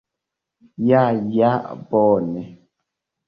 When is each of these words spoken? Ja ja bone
Ja 0.87 1.03
ja 1.37 1.51
bone 1.91 2.41